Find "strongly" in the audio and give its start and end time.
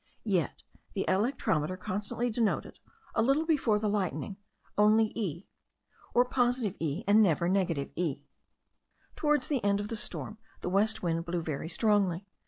11.69-12.25